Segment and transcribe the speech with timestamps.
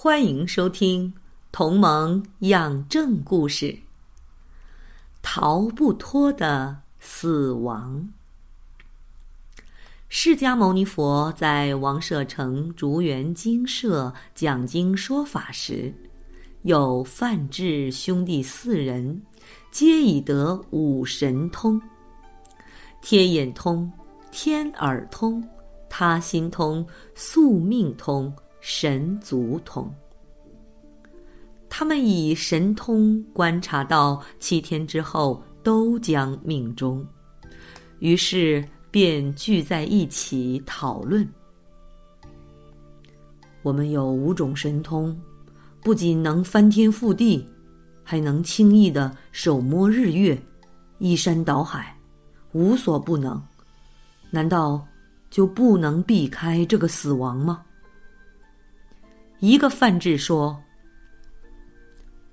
[0.00, 1.12] 欢迎收听
[1.50, 3.66] 《同盟养正故事》。
[5.22, 8.08] 逃不脱的死亡。
[10.08, 15.92] 释迦牟尼佛在王舍城竹园精舍讲经说法时，
[16.62, 19.20] 有范志兄弟四人，
[19.72, 21.82] 皆已得五神通：
[23.02, 23.90] 天眼通、
[24.30, 25.44] 天耳通、
[25.90, 28.32] 他心通、宿命通。
[28.60, 29.92] 神足通，
[31.68, 37.06] 他们以神通观察到七天之后都将命中，
[38.00, 41.26] 于是便聚在一起讨论。
[43.62, 45.18] 我们有五种神通，
[45.82, 47.46] 不仅能翻天覆地，
[48.02, 50.40] 还能轻易的手摸日月、
[50.98, 51.96] 依山倒海，
[52.52, 53.40] 无所不能。
[54.30, 54.86] 难道
[55.30, 57.62] 就不能避开这个死亡吗？
[59.40, 60.60] 一个范志说：“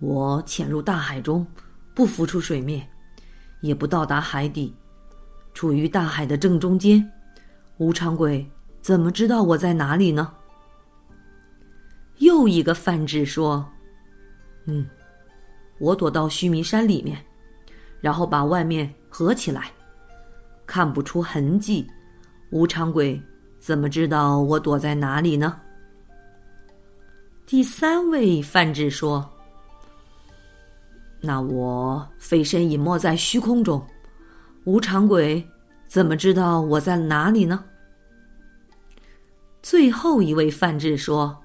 [0.00, 1.46] 我潜入大海中，
[1.94, 2.88] 不浮出水面，
[3.60, 4.74] 也不到达海底，
[5.52, 7.06] 处于大海的正中间。
[7.76, 8.48] 无常鬼
[8.80, 10.32] 怎么知道我在哪里呢？”
[12.18, 13.68] 又一个范志说
[14.64, 14.88] ：“嗯，
[15.78, 17.22] 我躲到须弥山里面，
[18.00, 19.70] 然后把外面合起来，
[20.64, 21.86] 看不出痕迹。
[22.50, 23.20] 无常鬼
[23.58, 25.60] 怎么知道我躲在哪里呢？”
[27.46, 29.30] 第三位范志说
[31.20, 33.86] ：“那我飞身隐没在虚空中，
[34.64, 35.46] 无常鬼
[35.86, 37.62] 怎么知道我在哪里呢？”
[39.62, 41.36] 最后一位范志说：“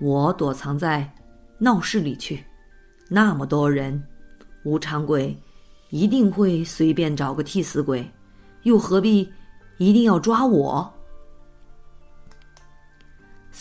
[0.00, 1.08] 我躲藏在
[1.58, 2.44] 闹市里去，
[3.08, 4.02] 那么多人，
[4.64, 5.36] 无常鬼
[5.90, 8.04] 一定会随便找个替死鬼，
[8.64, 9.32] 又何必
[9.78, 10.92] 一定要抓我？”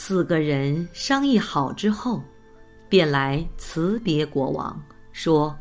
[0.06, 2.22] 四个人商议好之后，
[2.90, 4.78] 便来辞别国王，
[5.14, 5.58] 说：“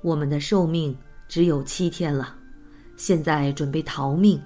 [0.00, 0.96] 我们的寿命
[1.26, 2.36] 只有七天了，
[2.96, 4.40] 现在准备逃命，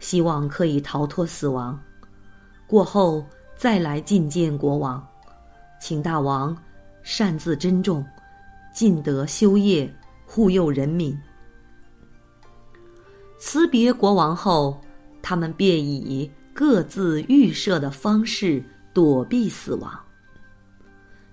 [0.00, 1.78] 希望可以逃脱死亡。
[2.66, 3.22] 过后
[3.54, 5.06] 再来觐见国王，
[5.78, 6.56] 请大王
[7.02, 8.02] 擅自珍重，
[8.72, 11.14] 尽德修业，护佑人民。”
[13.38, 14.80] 辞别国王后，
[15.20, 16.32] 他们便以。
[16.58, 18.60] 各自预设的方式
[18.92, 19.96] 躲避死亡。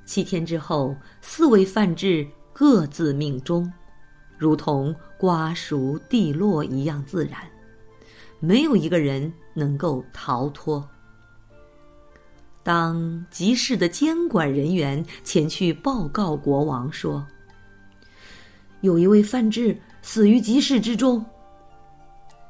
[0.06, 3.74] 七天之后，四位范志各自命中，
[4.38, 7.41] 如同瓜熟蒂落一样自然，
[8.40, 10.88] 没有一个人能够逃脱。
[12.62, 17.25] 当集市的监管人员前去报告国王说
[18.81, 21.25] ：“有一位范志死于集市之中。”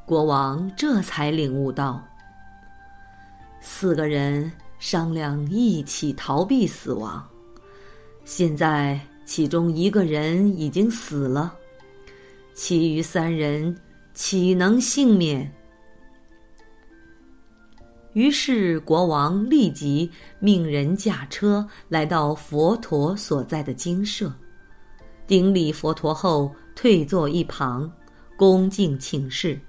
[0.05, 2.05] 国王这才领悟到。
[3.67, 7.27] 四个人商量一起逃避死亡，
[8.23, 11.53] 现在其中一个人已经死了，
[12.53, 13.75] 其余三人
[14.13, 15.51] 岂能幸免？
[18.13, 20.09] 于是国王立即
[20.39, 24.31] 命人驾车来到佛陀所在的精舍，
[25.25, 27.91] 顶礼佛陀后退坐一旁，
[28.37, 29.59] 恭敬请示。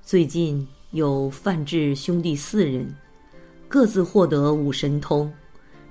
[0.00, 0.66] 最近。
[0.92, 2.90] 有范志兄弟四人，
[3.68, 5.30] 各自获得五神通，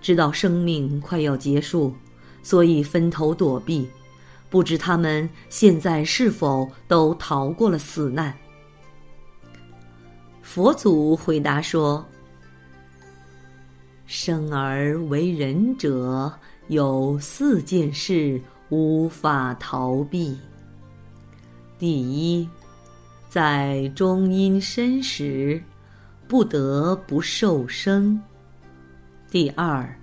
[0.02, 1.94] 知道生命快要结束，
[2.42, 3.88] 所以分头躲避。
[4.50, 8.34] 不知他们现在是否都逃过了死难？
[10.42, 12.04] 佛祖回答说
[14.08, 16.34] ：“生而为人者，
[16.70, 20.36] 有四件事无法逃避。
[21.78, 22.50] 第一。”
[23.30, 25.62] 在中阴身时，
[26.28, 28.20] 不得不受生。
[29.30, 29.94] 第二，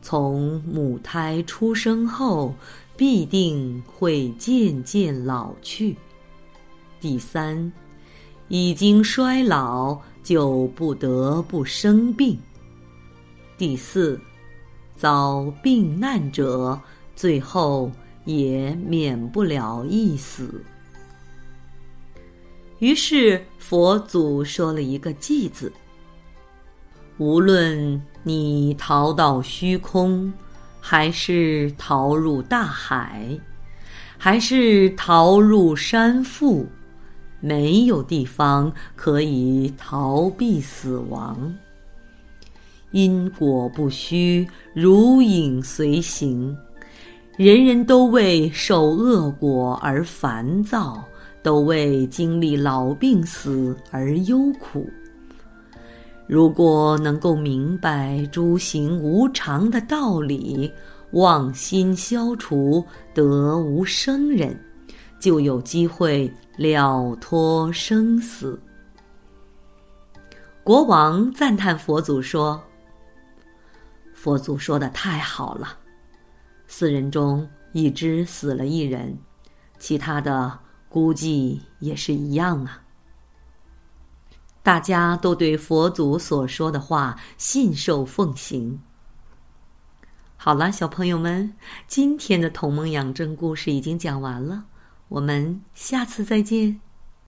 [0.00, 2.54] 从母胎出生后，
[2.96, 5.96] 必定会渐渐老去。
[6.98, 7.70] 第三，
[8.48, 12.38] 已经衰老，就不得不生病。
[13.58, 14.18] 第四，
[14.96, 16.80] 遭病难者，
[17.14, 17.92] 最后
[18.24, 20.64] 也免不了一死。
[22.80, 25.72] 于是佛祖说了一个“寂”字。
[27.18, 30.32] 无论你逃到虚空，
[30.80, 33.38] 还是逃入大海，
[34.16, 36.66] 还是逃入山腹，
[37.40, 41.54] 没有地方可以逃避死亡。
[42.92, 46.56] 因果不虚，如影随形。
[47.36, 51.02] 人人都为受恶果而烦躁，
[51.42, 54.88] 都为经历老病死而忧苦。
[56.26, 60.72] 如果能够明白诸行无常的道理，
[61.12, 64.56] 妄心消除，得无生忍，
[65.18, 68.60] 就有机会了脱生死。
[70.62, 72.62] 国王赞叹佛祖说
[74.14, 75.76] ：“佛祖说的太好了，
[76.68, 79.18] 四人中已知死了一人，
[79.80, 80.56] 其他的
[80.90, 82.82] 估计也是一样啊。”
[84.62, 88.82] 大家都对佛祖所说的话信受奉行。
[90.36, 91.54] 好了，小朋友们，
[91.86, 94.64] 今天的同盟养正故事已经讲完了，
[95.08, 96.80] 我们下次再见。